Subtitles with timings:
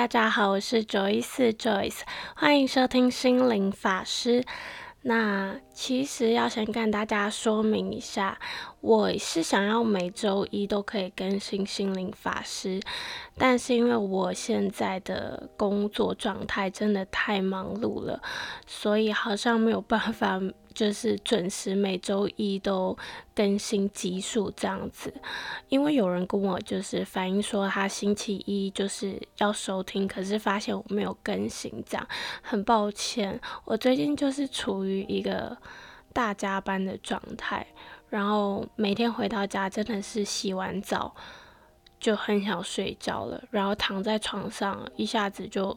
[0.00, 2.00] 大家好，我是 Joyce Joyce，
[2.34, 4.42] 欢迎收听心灵法师。
[5.02, 8.38] 那其实要先跟大家说明一下，
[8.80, 12.80] 我是想要每周一都可以更新心灵法师，
[13.36, 18.22] 但是因为我现在的工作状态真的太忙碌了，
[18.66, 20.40] 所以好像没有办法。
[20.74, 22.96] 就是准时每周一都
[23.34, 25.12] 更新集数这样子，
[25.68, 32.06] 因为有人跟我就是反映说他星期一就是要收听，可是发现我没有更新，这样
[32.42, 33.40] 很抱歉。
[33.64, 35.56] 我最近就是处于一个
[36.12, 37.66] 大加班的状态，
[38.08, 41.14] 然后每天回到家真的是洗完澡
[41.98, 45.76] 就很想睡觉了，然后躺在床上一下子就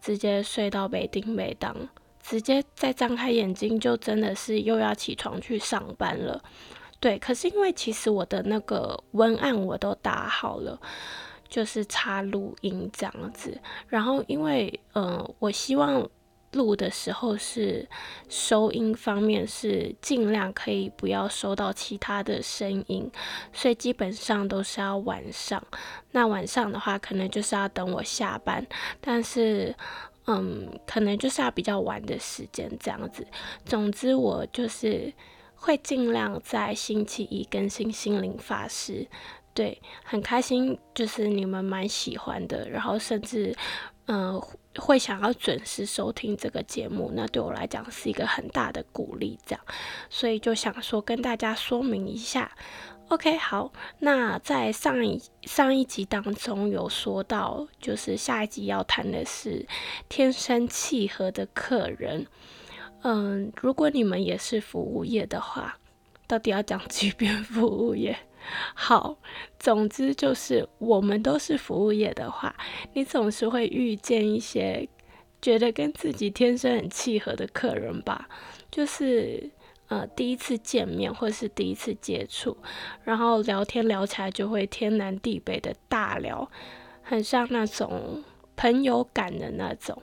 [0.00, 1.76] 直接睡到北丁北当。
[2.22, 6.40] 直接再张开眼睛，就真的是又要起床去上班了。
[7.00, 10.80] 对，可是因为其实我的那个文案我都打好了，
[11.48, 13.60] 就是插录音这样子。
[13.88, 16.08] 然后因为嗯，我希望
[16.52, 17.88] 录的时候是
[18.28, 23.10] 收音方面是尽量可以不要收到其他的声音，
[23.52, 25.60] 所以基本上都是要晚上。
[26.12, 28.64] 那晚上的话，可能就是要等我下班，
[29.00, 29.74] 但是。
[30.26, 33.26] 嗯，可能就是要比较晚的时间这样子。
[33.64, 35.12] 总之，我就是
[35.54, 39.06] 会尽量在星期一更新心灵法师。
[39.54, 43.54] 对，很开心，就是你们蛮喜欢的，然后甚至
[44.06, 44.40] 嗯
[44.76, 49.38] 会想要准时收听这个节目，那对我来讲是一个很大的鼓励。
[49.44, 49.62] 这样，
[50.08, 52.50] 所以就想说跟大家说明一下。
[53.12, 59.66] OK，好，那在上一上一集当中有说到，就是下一集要谈的是
[60.08, 62.26] 天生契合的客人。
[63.02, 65.78] 嗯，如果你们也是服务业的话，
[66.26, 68.16] 到底要讲几遍服务业？
[68.72, 69.18] 好，
[69.58, 72.56] 总之就是我们都是服务业的话，
[72.94, 74.88] 你总是会遇见一些
[75.42, 78.26] 觉得跟自己天生很契合的客人吧，
[78.70, 79.50] 就是。
[79.92, 82.56] 呃，第一次见面或是第一次接触，
[83.04, 86.50] 然后聊天聊起来就会天南地北的大聊，
[87.02, 88.24] 很像那种
[88.56, 90.02] 朋友感的那种。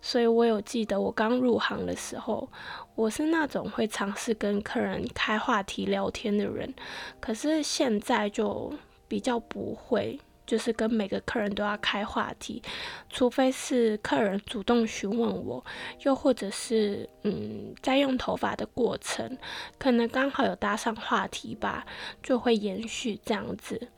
[0.00, 2.48] 所以我有记得我刚入行的时候，
[2.94, 6.72] 我是那种会尝试跟客人开话题聊天的人，
[7.20, 8.72] 可是现在就
[9.08, 10.18] 比较不会。
[10.48, 12.62] 就是跟每个客人都要开话题，
[13.10, 15.62] 除非是客人主动询问我，
[16.04, 19.36] 又或者是嗯，在用头发的过程，
[19.78, 21.84] 可能刚好有搭上话题吧，
[22.22, 23.88] 就会延续这样子。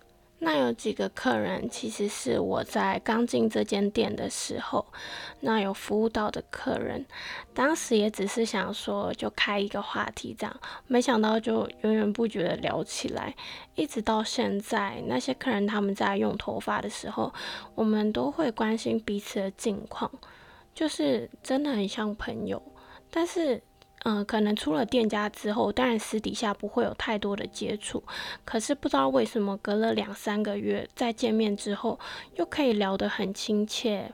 [0.43, 4.87] 那有几个客人，其实是我在刚进这间店的时候，
[5.41, 7.05] 那有服务到的客人，
[7.53, 13.37] 当时也只是想说就开一个话题这样，没想到就源源不绝的聊起来，
[13.75, 17.33] 一直到现在，那些客人他们在用头发的时候，
[17.75, 20.11] 我们都会关心彼此的近况，
[20.75, 22.63] 就是真的很像朋友，
[23.11, 23.63] 但是。
[24.05, 28.03] 嗯，可能出了店家之后，当然私底下不会有太多的接触，
[28.47, 32.01] 可是不知道为什么隔了两三个月再见面之后，
[32.37, 34.11] 又可以聊得很亲切，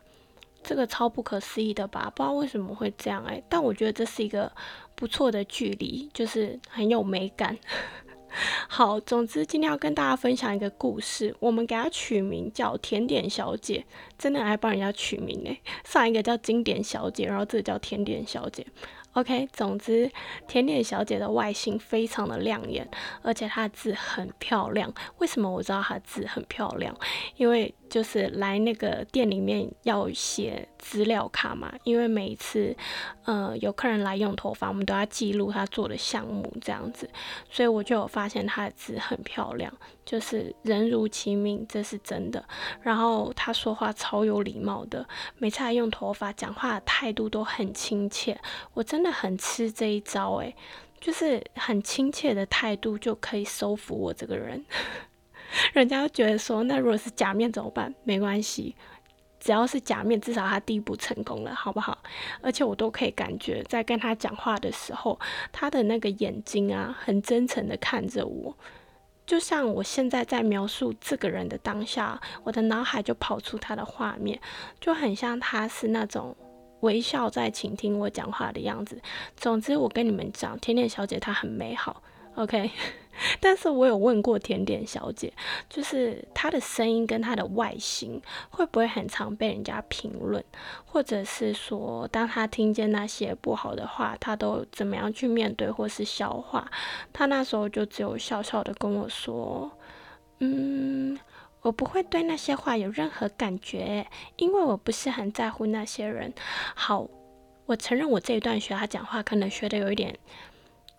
[0.60, 2.10] 这个超不可思议的吧？
[2.16, 4.50] 不知道为什么会这样哎，但我觉得这是一个
[4.96, 7.56] 不错的距离，就是很有美感。
[8.68, 13.86] 好，总之今天要跟大家分享一个故事，我们给它取名叫甜点小姐，
[14.18, 18.66] 真的爱帮人家取名哎，上一个叫经典小姐，然后这个叫甜点小姐。
[19.16, 20.10] OK，总之，
[20.46, 22.86] 甜点小姐的外形非常的亮眼，
[23.22, 24.92] 而且她的字很漂亮。
[25.16, 26.94] 为什么我知道她的字很漂亮？
[27.36, 32.76] 因为就是来那个店里面要写资料卡嘛，因为每一次，
[33.24, 37.08] 呃，有客人来用头发，我们都要记录他做的项目这样子，
[37.50, 39.72] 所以我就有发现他的字很漂亮，
[40.04, 42.44] 就是人如其名，这是真的。
[42.82, 45.08] 然后他说话超有礼貌的，
[45.38, 48.38] 每次来用头发，讲话的态度都很亲切，
[48.74, 50.54] 我真的很吃这一招诶，
[51.00, 54.64] 就是很亲切的态度就可以收服我这个人。
[55.72, 57.94] 人家觉得说，那如果是假面怎么办？
[58.02, 58.74] 没关系，
[59.38, 61.96] 只要是假面，至少他第一步成功了，好不好？
[62.42, 65.18] 而且我都可以感觉，在跟他讲话的时候，
[65.52, 68.56] 他的那个眼睛啊，很真诚的看着我，
[69.24, 74.40] 就像我现在在描述这个人的当下，我的脑海就跑出他的画面，
[74.80, 76.36] 就很像他是那种
[76.80, 79.00] 微笑在倾听我讲话的样子。
[79.36, 82.02] 总之，我跟你们讲，甜点小姐她很美好。
[82.34, 82.70] OK，
[83.40, 85.32] 但是我有问过甜点小姐，
[85.70, 88.20] 就是她的声音跟她的外形
[88.50, 90.44] 会不会很常被人家评论，
[90.84, 96.70] 或者是说，当她听见那些不好的话，她都怎么样去面对或是消化？
[97.10, 99.72] 她那时候就只有笑笑的跟我说
[100.40, 101.18] ：“嗯，
[101.66, 106.32] 我不会对那些话有任何感觉，因为我不是很在乎那些人。
[106.76, 107.08] 好，
[107.66, 110.16] 我承认我这一段学他讲话可能学的有一点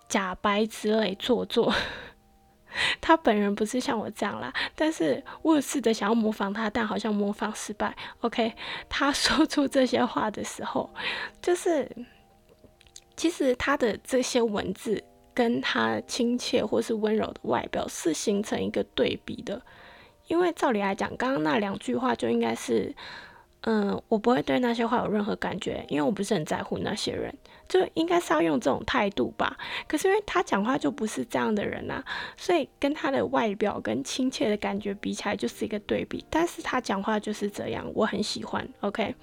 [0.09, 1.73] 假白之类做作。
[2.99, 7.95] 他本人不是像我这样啦，但是我有试着想要模仿他，但好像模仿失败。
[8.19, 8.51] OK，
[8.89, 10.93] 他说出这些话的时候，
[11.41, 11.89] 就是
[13.15, 15.01] 其实他的这些文字
[15.33, 19.61] 跟他亲切或是温柔的外表是形成一个对比的，
[20.27, 22.93] 因为照理来讲，刚刚那两句话就应该是。
[23.61, 27.33] 嗯，我不会对那些话有任何感觉，因为我不是很在乎那些人，
[27.67, 29.57] 就应该是要用这种态度吧。
[29.87, 32.01] 可是因为他讲话就不是这样的人啊，
[32.37, 36.23] 所以跟他的外表跟亲切的感觉比起来就是一个对比。
[36.29, 38.65] 但是他讲话就是这样，我很喜欢。
[38.81, 39.15] OK，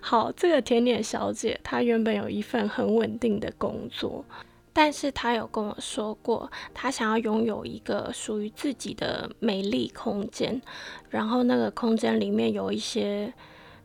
[0.00, 4.24] 好，这个甜点小姐她原本有一份很稳定的工作。
[4.72, 10.60] 但是他有跟我说过，他想要拥有一个属于自己的美丽空间，
[11.08, 13.32] 然后那个空间里面有一些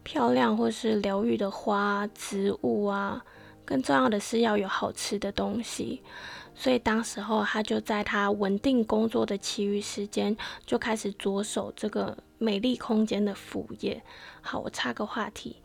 [0.04, 3.24] 漂亮或是疗愈的花、植物啊，
[3.66, 6.02] 更重要的是要有好吃的东西。
[6.56, 10.36] 所以当时候他就在他稳定工作的其余时间，
[10.66, 14.02] 就开始着手这个美丽空间的副业。
[14.42, 15.58] 好，我插个话题。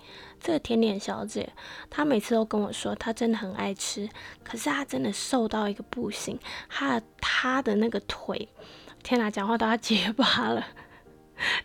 [0.42, 1.52] 这个甜点小姐，
[1.90, 4.08] 她每次都跟我说，她真的很爱吃，
[4.42, 6.38] 可是她真的瘦到一个不行，
[6.68, 8.48] 她她的那个腿，
[9.02, 10.66] 天哪，讲话都要结巴了。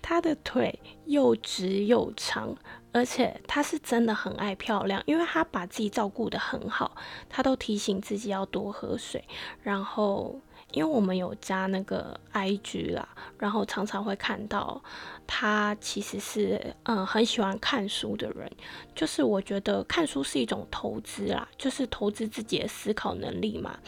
[0.01, 2.55] 她的腿又直又长，
[2.95, 6.95] 而且他是真的很爱漂亮，因为他把自己照顾得很好，
[7.29, 9.23] 他都提醒自己要多喝水，
[9.61, 10.39] 然后。
[10.71, 13.07] 因为我们有加那个 IG 啦，
[13.37, 14.83] 然后常常会看到
[15.25, 18.51] 他其实是嗯很喜欢看书的人，
[18.93, 23.79] 就是我觉得看书是一种投资啦，就是投资自己的思考能力嘛，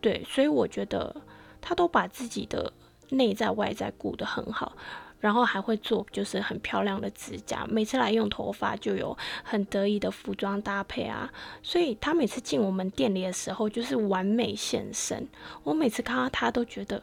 [0.00, 1.16] 对，所以我觉得
[1.60, 2.72] 他都把自己的
[3.08, 4.76] 内在外在顾得很好。
[5.20, 7.66] 然后还会做，就是很漂亮的指甲。
[7.68, 11.30] 每次来用头发就有很得意的服装搭配啊，
[11.62, 15.26] 所以他每次进我们店里的时候就是完美现身。
[15.64, 17.02] 我每次看到他都觉得，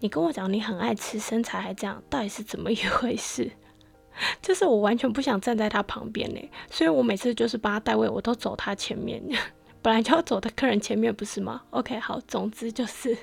[0.00, 3.50] 你跟我讲你很爱吃，身材还这样，到底是怎么一回事？
[4.40, 9.22] 就是我完全不想站在他旁边呢，所以我每次就是帮他带位，我都走他前面。
[9.82, 13.16] 本来就要走的客人前面不是吗？OK，好，总之就是。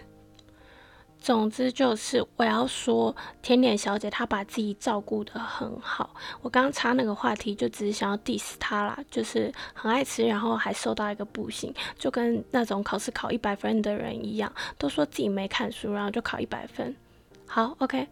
[1.22, 6.10] 总之就是我要说，甜点小姐她把自己照顾得很好。
[6.42, 16.96] 我刚刚插那个话题，就只是想要 diss 她啦，就是很爱吃，然后还瘦到一个不行，就跟那种考试考一百分的人一样，都说自己没看书，然后就考一百分。
[17.46, 18.08] 好，OK。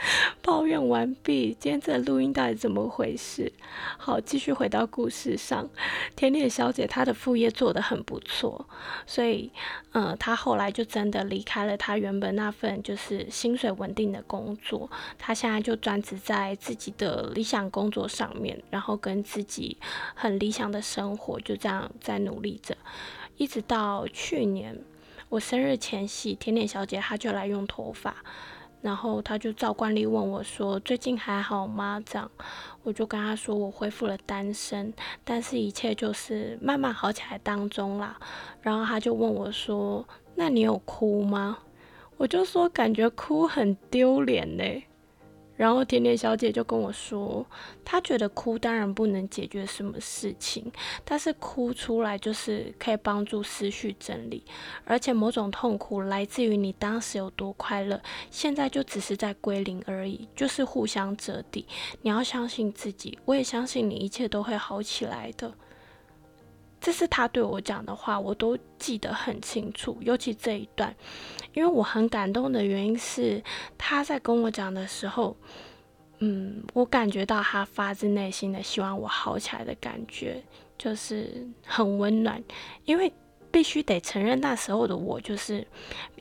[0.42, 3.52] 抱怨完毕，今天这录音到底怎么回事？
[3.98, 5.68] 好，继续回到故事上。
[6.16, 8.66] 甜点小姐她的副业做得很不错，
[9.06, 9.50] 所以，
[9.92, 19.76] 呃，她后来就真的离开了她原本那份就是薪水稳定的工作，她现在就专职在自己的理想工作上面，然后跟自己
[20.14, 22.76] 很理想的生活就这样在努力着，
[23.36, 24.78] 一直到去年
[25.28, 28.16] 我生日前夕，甜点小姐她就来用头发。
[28.82, 32.30] 然后他就照惯例问我说：“最近还好吗？”这样，
[32.82, 38.18] 我就跟他说：“我恢复了单身，但是一切就是慢慢好起来当中啦。”
[38.62, 41.58] 然后他就问我说：“那你有哭吗？”
[42.16, 44.84] 我就说：“感觉哭很丢脸嘞。”
[45.60, 47.44] 然后甜甜小姐就跟我说，
[47.84, 50.72] 她觉得哭当然不能解决什么事情，
[51.04, 54.42] 但是哭出来就是可以帮助思绪整理，
[54.86, 58.00] 而且某种痛苦来自于你当时有多快乐，
[58.30, 61.66] 现在就只是在归零而已，就是互相折抵。
[62.00, 65.52] 你要相信自己，我也相信你，一切都会好起来的。
[66.80, 70.94] 这是他对我讲的话，我都记得很清楚，尤其这一段，
[71.52, 73.42] 因为我很感动的原因是
[73.76, 75.36] 他在跟我讲的时候，
[76.20, 80.42] 嗯，我感觉到他发自内心的希望我好起来的感觉，
[80.78, 82.42] 就是很温暖。
[82.86, 83.12] 因为
[83.50, 85.66] 必须得承认，那时候的我就是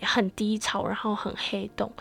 [0.02, 1.92] 很低潮，然后很黑洞。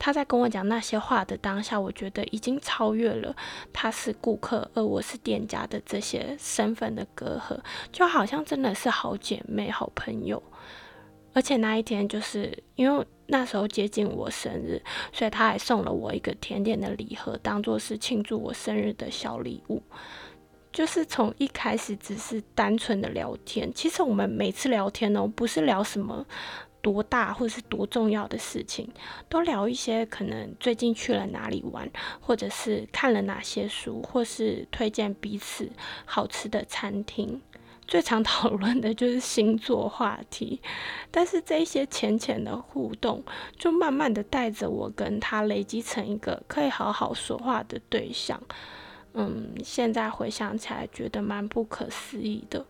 [0.00, 3.36] 他在跟我讲那些话的当下，我觉得已经超越了
[3.70, 7.60] 他是顾客，而我是店家的这些身份的隔阂，
[7.92, 10.42] 就好像真的是好姐妹、好朋友。
[11.34, 19.82] 而且那一天，就是因为那时候接近我生日，所以他还送了我一个甜点的礼盒，当做是庆祝我生日的小礼物。
[20.72, 26.24] 就是从一开始只是单纯的聊天，其实我们每次聊天呢，不是聊什么。
[26.82, 28.88] 多大或是多重要的事情，
[29.28, 35.70] 都聊一些可能最近去了哪里玩，或者是看了哪些书，或是推荐彼此
[36.04, 37.40] 好吃的餐厅，
[37.86, 40.60] 最常讨论的就是星座话题，
[41.10, 43.22] 但是这一些浅浅的互动，
[43.56, 48.40] 就慢慢的带着我跟他累积成一个可以好好说话的对象。
[49.12, 52.64] 嗯，现在回想起来，觉得蛮不可思议的。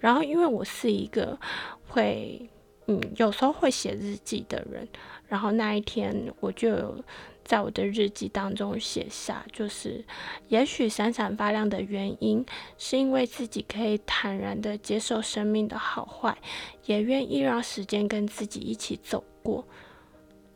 [0.00, 1.38] 然后，因为我是一个
[1.86, 2.50] 会，
[2.88, 4.88] 嗯，有时候会写日记的人，
[5.28, 7.04] 然后那一天我就。
[7.44, 10.04] 在我的日记当中写下，就是
[10.48, 12.44] 也许闪闪发亮的原因，
[12.76, 16.36] 是因为自己可以坦然的接受生命的好坏，
[16.84, 19.66] 也愿意让时间跟自己一起走过。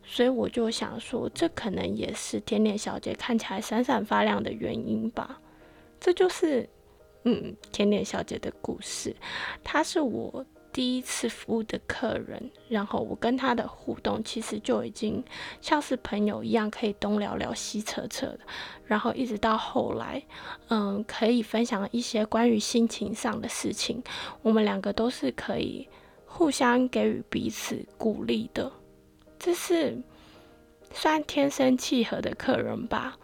[0.05, 5.41] 所以我就想说，这可能也是甜点小姐看起来闪闪发亮的原因吧。
[5.99, 6.69] 这就是，
[7.25, 9.17] 嗯，甜点小姐的故事，
[9.65, 10.45] 她是我。
[10.73, 15.23] 第一次服务的客人，然后我跟他的互动其实就已经
[15.61, 18.41] 像是朋友一样，可以东聊聊西扯扯的，
[18.87, 20.23] 然后一直到后来，
[20.69, 24.03] 嗯，可以分享一些关于心情上的事情，
[24.41, 25.87] 我们两个都是可以
[26.25, 28.73] 互相给予彼此鼓励的，
[29.39, 30.01] 这是
[30.91, 33.19] 算天生契合的客人吧？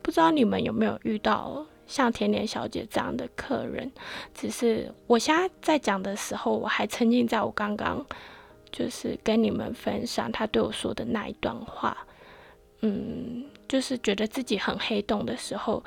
[0.00, 1.66] 不知道你们有没有遇到？
[1.86, 3.90] 像甜点小姐这样的客人，
[4.34, 8.04] 只是我现在在讲的时候，我还沉浸在我刚刚
[8.72, 11.96] 就是跟你们分享他对我说的那一段话，
[12.80, 15.82] 嗯，就是觉得自己很黑洞的时候，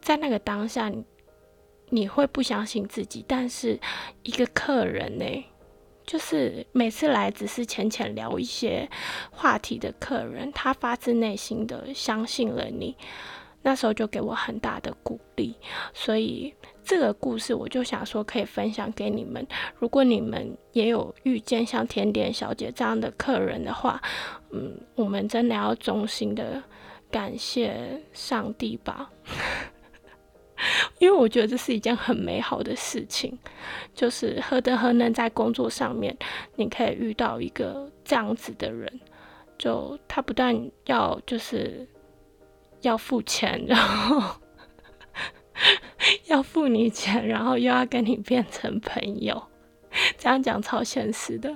[0.00, 0.90] 在那个当下，
[1.90, 3.78] 你会不相信自己，但是
[4.22, 5.44] 一个客人呢，
[6.06, 8.88] 就是每次来只是浅浅聊一些
[9.30, 12.96] 话题的客人，他发自内心的相信了你。
[13.66, 15.52] 那时候就给我很大的鼓励，
[15.92, 16.54] 所以
[16.84, 19.44] 这个故事我就想说可以分享给你们。
[19.76, 24.00] 如果你们也有遇见像甜点小姐这样的客人的话，
[24.52, 26.62] 嗯，我们真的要衷心的
[27.10, 29.10] 感谢上帝吧，
[31.00, 33.36] 因为我觉得这是一件很美好的事情，
[33.96, 36.16] 就是何德何能在工作上面
[36.54, 39.00] 你可以遇到一个这样子的人，
[39.58, 41.84] 就他不但要就是。
[42.86, 44.40] 要付钱，然后
[46.26, 49.42] 要付你钱，然后又要跟你变成朋友，
[50.16, 51.52] 这样讲超现实的。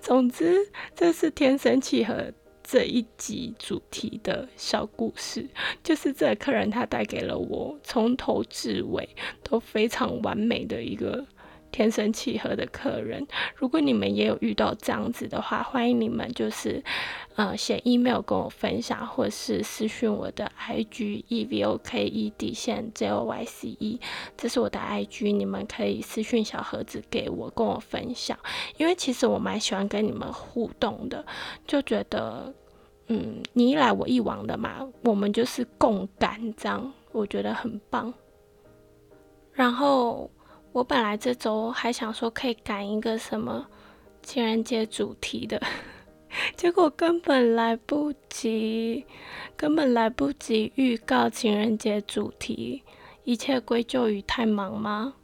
[0.00, 2.32] 总之，这是天生契合
[2.62, 5.48] 这一集主题的小故事，
[5.82, 9.08] 就是这个客人他带给了我从头至尾
[9.42, 11.26] 都非常完美的一个。
[11.74, 13.26] 天生契合的客人，
[13.56, 16.80] 如果你们也有遇到这样子的话，欢迎你们就是，
[17.34, 24.00] 呃，写 email 跟我分享，或是私讯我的 IG e v o k e 底线 j o y c e，
[24.36, 28.38] 这是我的 IG，你们可以私讯小盒子给我，跟我分享。
[28.76, 31.26] 因为其实我蛮喜欢跟你们互动的，
[31.66, 32.54] 就觉得，
[33.08, 38.14] 嗯，你一来我一往的嘛，我们就是共感，这样我觉得很棒。
[39.52, 40.30] 然后。
[40.74, 43.64] 我本来这周还想说可以赶一个什么
[44.24, 45.62] 情人节主题的，
[46.56, 49.06] 结果根本来不及，
[49.56, 52.82] 根本来不及预告情人节主题，
[53.22, 55.14] 一切归咎于太忙吗？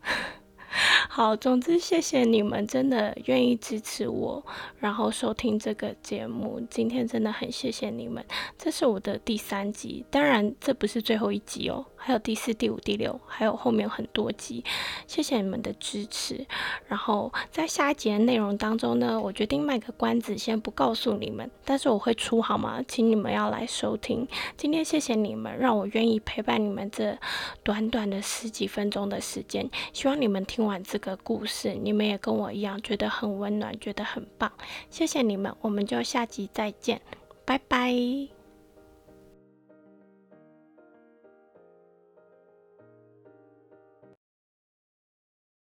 [1.09, 4.45] 好，总之谢谢你们，真的愿意支持我，
[4.79, 6.61] 然后收听这个节目。
[6.71, 8.25] 今天真的很谢谢你们，
[8.57, 14.65] 这是我的第三集，当然这不是最后一集哦，还有第四、第五、第六，还有后面很多集。
[15.07, 16.47] 谢谢你们的支持。
[16.87, 22.81] 然后在下一集的内容当中呢，我决定卖个关子，先不告诉你们，但是我会出好吗？
[22.87, 24.27] 请你们要来收听。
[24.57, 27.19] 今天谢谢你们，让我愿意陪伴你们这
[27.65, 34.53] 短短的十几分钟的时间，希望你们听听完这个故事，你们也跟我一样觉得很温暖，觉得很棒。
[34.91, 37.01] 谢谢你们，我们就下集再见，
[37.47, 38.40] 拜拜。